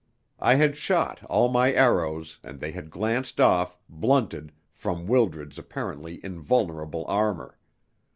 [0.39, 6.19] I had shot all my arrows, and they had glanced off, blunted, from Wildred's apparently
[6.25, 7.59] invulnerable armour.